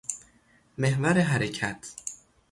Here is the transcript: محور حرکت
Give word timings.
محور 0.77 1.17
حرکت 1.19 1.93